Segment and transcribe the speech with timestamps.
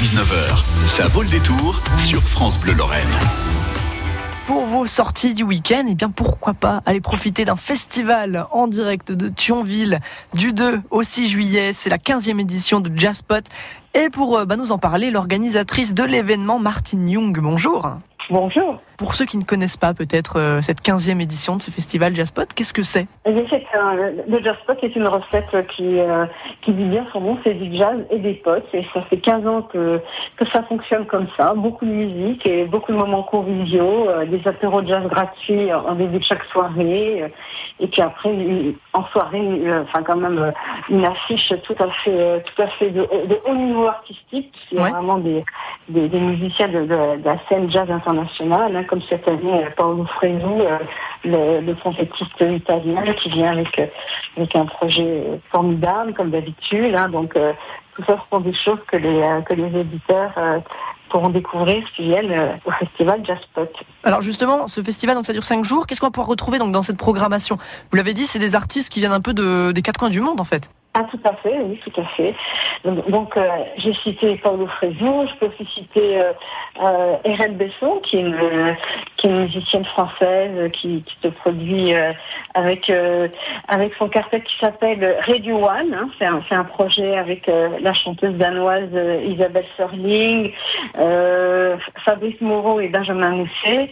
[0.00, 3.06] 19h, ça vaut le détour sur France Bleu Lorraine
[4.46, 8.66] pour vos sorties du week-end, et eh bien pourquoi pas aller profiter d'un festival en
[8.66, 10.00] direct de Thionville
[10.34, 11.72] du 2 au 6 juillet.
[11.72, 13.44] C'est la 15e édition de Jazzpot.
[13.94, 17.38] Et pour euh, bah, nous en parler, l'organisatrice de l'événement, Martine Young.
[17.38, 17.92] Bonjour.
[18.30, 18.80] Bonjour.
[18.96, 22.44] Pour ceux qui ne connaissent pas peut-être euh, cette 15e édition de ce festival Jazzpot,
[22.54, 23.08] qu'est-ce que c'est?
[23.24, 26.26] Eh Le Jazzpot est une recette qui, euh,
[26.62, 28.68] qui dit bien son nom, c'est du jazz et des potes.
[28.72, 30.00] Et ça fait 15 ans que,
[30.36, 31.54] que ça fonctionne comme ça.
[31.54, 35.94] Beaucoup de musique et beaucoup de moments conviviaux, euh, des apéros de jazz gratuits en
[35.94, 37.32] début de chaque soirée.
[37.80, 38.30] et puis après,
[38.92, 40.52] en soirée, enfin quand même
[40.88, 43.08] une affiche tout à fait, tout à fait de,
[43.48, 44.54] haut niveau artistique.
[44.70, 45.42] Il y a vraiment des,
[45.88, 48.19] des, musiciens de, de, la scène jazz internationale.
[48.22, 50.78] Hein, comme cette année euh, Paolo Fresu, euh,
[51.24, 53.86] le, le italien qui vient avec, euh,
[54.36, 56.94] avec un projet formidable comme d'habitude.
[56.96, 57.08] Hein.
[57.08, 57.34] donc
[57.94, 60.32] tout ça ce sont des choses que les, que les éditeurs
[61.08, 63.68] pourront découvrir s'ils viennent au festival Jazzpot.
[64.04, 65.86] Alors justement, ce festival, donc ça dure cinq jours.
[65.86, 67.58] Qu'est-ce qu'on va pouvoir retrouver donc dans cette programmation?
[67.90, 70.20] Vous l'avez dit, c'est des artistes qui viennent un peu de, des quatre coins du
[70.20, 70.70] monde en fait.
[70.92, 72.34] Ah, tout à fait, oui, tout à fait.
[72.84, 76.32] Donc, euh, j'ai cité Paulo Frézou, je peux aussi citer euh,
[76.82, 78.76] euh Besson, qui est, une,
[79.16, 82.12] qui est une musicienne française qui, qui se produit euh,
[82.54, 82.92] avec
[83.68, 85.94] avec son quartet qui s'appelle Radio One.
[85.94, 86.08] Hein.
[86.18, 88.90] C'est un, un, projet avec la chanteuse danoise
[89.24, 90.52] Isabelle Serling,
[92.04, 93.90] Fabrice Moreau et Benjamin Mousset,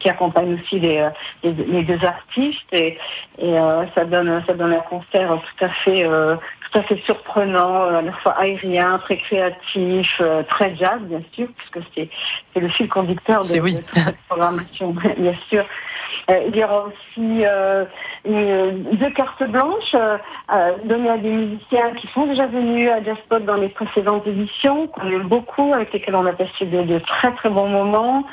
[0.00, 1.08] qui accompagnent aussi les,
[1.42, 2.98] les, deux artistes et,
[3.38, 6.36] et euh, ça donne ça donne un concert tout à fait euh,
[6.70, 11.48] tout à fait surprenant, à la fois aérien, très créatif, euh, très jazz bien sûr,
[11.56, 12.08] puisque c'est
[12.52, 15.64] c'est le fil conducteur de, de toute cette programmation bien sûr.
[16.30, 17.84] Euh, il y aura aussi euh,
[18.24, 23.56] deux cartes blanches euh, données à des musiciens qui sont déjà venus à Jazzpot dans
[23.56, 27.68] les précédentes éditions, qu'on aime beaucoup, avec lesquels on a passé de, très très bons
[27.68, 28.24] moments.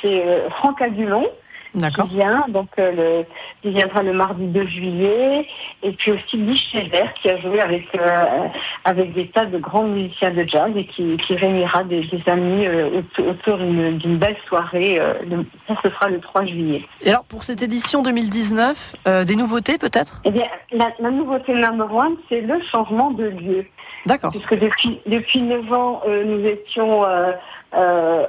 [0.00, 1.26] C'est Franck Adulon,
[1.72, 3.22] qui vient, donc euh,
[3.64, 5.46] le, viendra le mardi 2 juillet,
[5.82, 8.48] et puis aussi Guy Schneider qui a joué avec euh,
[8.84, 13.02] avec des tas de grands musiciens de jazz et qui, qui réunira des, amis euh,
[13.18, 15.00] autour d'une belle soirée.
[15.66, 16.84] ça ce sera le 3 juillet.
[17.02, 18.96] Et alors pour cette édition 2019,
[19.26, 20.20] des nouveautés peut-être?
[20.24, 23.66] Eh bien, la, la nouveauté number one, c'est le changement de lieu.
[24.06, 24.30] D'accord.
[24.30, 27.04] Puisque depuis depuis 9 ans, nous étions
[27.74, 28.26] euh,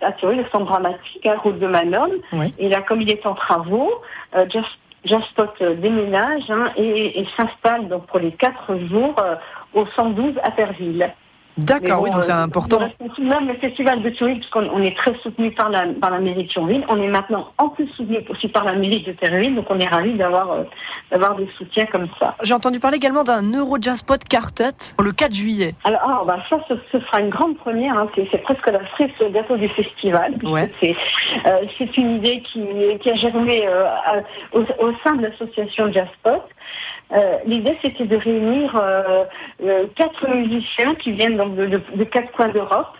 [0.00, 2.10] à Turin, le centre dramatique, à route de Manon.
[2.58, 3.92] Et là, comme il est en travaux,
[4.34, 9.36] euh, Just, Just euh, déménage hein, et, et s'installe donc pour les quatre jours euh,
[9.74, 11.12] au 112 à Perville.
[11.58, 12.78] D'accord, oui, donc c'est euh, important.
[13.18, 16.48] Même le festival de Thionville, puisqu'on est très soutenu par la, par la mairie de
[16.48, 19.78] Thionville, on est maintenant en plus soutenu aussi par la mairie de Thionville, donc on
[19.78, 20.62] est ravis d'avoir euh,
[21.10, 22.36] d'avoir des soutiens comme ça.
[22.42, 25.74] J'ai entendu parler également d'un Eurojazzpot Quartet le 4 juillet.
[25.84, 28.08] Alors, ah, bah, ça, ce, sera une grande première, hein.
[28.14, 30.70] c'est presque la cerise sur le gâteau du festival, ouais.
[30.82, 32.62] Euh, c'est une idée qui,
[33.00, 33.68] qui a germé
[34.52, 36.42] au, au, sein de l'association Jazzpot.
[37.12, 39.24] Euh, l'idée, c'était de réunir euh,
[39.64, 42.94] euh, quatre musiciens qui viennent donc de, quatre coins d'Europe.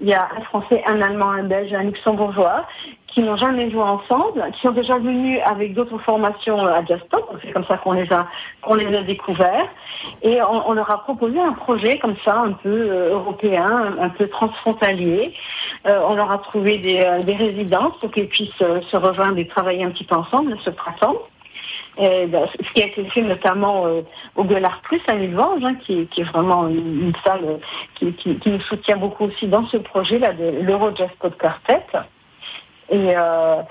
[0.00, 2.66] Il y a un Français, un Allemand, un Belge, un Luxembourgeois,
[3.08, 7.26] qui n'ont jamais joué ensemble, qui sont déjà venus avec d'autres formations à Jazzpot.
[7.42, 8.26] C'est comme ça qu'on les a
[8.60, 9.68] qu'on les a découverts.
[10.22, 15.32] Et on, leur a proposé un projet comme ça, un peu européen, un peu transfrontalier.
[15.86, 20.04] on leur a trouvé des, résidences pour qu'ils puissent se rejoindre et travailler un petit
[20.04, 21.16] peu ensemble ce printemps.
[21.98, 24.02] Euh, bah, ce qui a été fait notamment euh,
[24.34, 27.56] au Gueulard Plus à Villevenge, hein, qui, qui, est vraiment une, salle euh,
[27.94, 31.08] qui, qui, qui, nous soutient beaucoup aussi dans ce projet-là de l'Euro Jazz
[31.38, 31.86] Quartet.
[32.90, 33.62] Et, euh,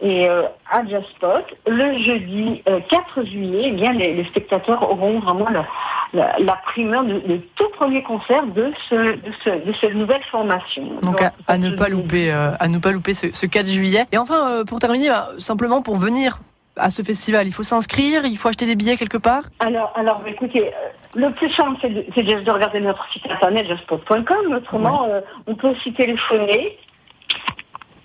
[0.00, 6.54] et à Jazzpot, le jeudi 4 juillet, eh bien, les, spectateurs auront vraiment la, la,
[6.66, 10.84] primeur du, tout premier concert de, ce, de, ce, de cette nouvelle formation.
[11.02, 14.06] Donc, à, ne pas louper, à ne pas louper ce, ce 4 juillet.
[14.10, 16.38] Et enfin, pour terminer, bah, simplement pour venir
[16.76, 20.22] à ce festival Il faut s'inscrire Il faut acheter des billets quelque part Alors, alors
[20.26, 24.52] écoutez, euh, le plus simple, c'est de, de, regarder notre site internet, justspot.com.
[24.54, 26.78] Autrement, euh, on peut aussi téléphoner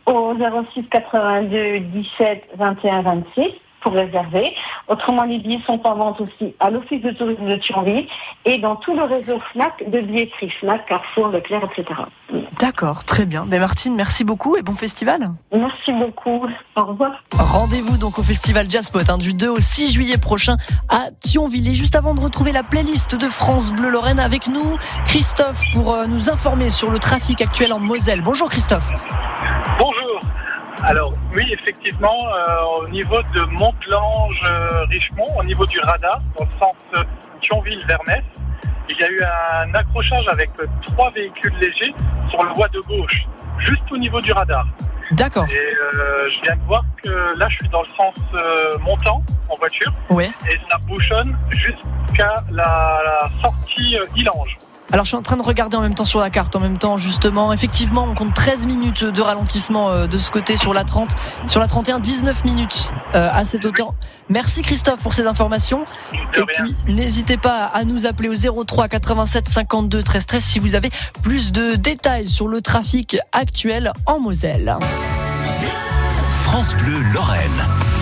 [0.06, 0.34] au
[0.74, 4.54] 06 82 17 21 26 pour réserver.
[4.88, 8.08] Autrement, les billets sont en vente aussi à l'Office de tourisme de Thionville
[8.46, 12.02] et dans tout le réseau FNAC de billetterie, FNAC, Carrefour, Leclerc, etc.
[12.60, 13.46] D'accord, très bien.
[13.46, 15.32] Ben Martine, merci beaucoup et bon festival.
[15.54, 16.48] Merci beaucoup.
[16.76, 17.12] Au revoir.
[17.34, 20.58] Rendez-vous donc au festival Jazzpot hein, du 2 au 6 juillet prochain
[20.90, 21.68] à Thionville.
[21.68, 25.94] Et juste avant de retrouver la playlist de France Bleu Lorraine avec nous, Christophe pour
[25.94, 28.22] euh, nous informer sur le trafic actuel en Moselle.
[28.22, 28.90] Bonjour Christophe.
[29.78, 30.20] Bonjour.
[30.84, 37.06] Alors oui, effectivement, euh, au niveau de Montlange-Richemont, au niveau du radar, dans le sens
[37.42, 38.24] Thionville-Vernès,
[38.90, 40.50] il y a eu un accrochage avec
[40.86, 41.94] trois véhicules légers
[42.30, 43.26] sur le voie de gauche,
[43.60, 44.66] juste au niveau du radar.
[45.12, 45.46] D'accord.
[45.50, 49.24] Et euh, je viens de voir que là, je suis dans le sens euh, montant
[49.50, 50.30] en voiture Ouais.
[50.52, 54.58] et ça bouchonne jusqu'à la, la sortie euh, Ilange.
[54.92, 56.78] Alors je suis en train de regarder en même temps sur la carte, en même
[56.78, 60.86] temps justement, effectivement on compte 13 minutes de ralentissement euh, de ce côté sur la
[60.86, 61.10] 30,
[61.48, 63.94] sur la 31, 19 minutes euh, à cette hauteur.
[64.30, 65.86] Merci Christophe pour ces informations.
[66.14, 70.76] Et puis n'hésitez pas à nous appeler au 03 87 52 13 13 si vous
[70.76, 70.90] avez
[71.22, 74.78] plus de détails sur le trafic actuel en Moselle.
[76.46, 77.97] France Bleu Lorraine.